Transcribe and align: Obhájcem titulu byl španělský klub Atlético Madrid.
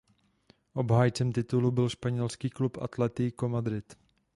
Obhájcem 0.73 1.31
titulu 1.31 1.71
byl 1.71 1.89
španělský 1.89 2.49
klub 2.49 2.77
Atlético 2.81 3.49
Madrid. 3.49 3.97